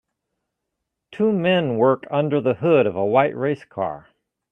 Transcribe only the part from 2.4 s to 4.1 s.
the hood of a white race car.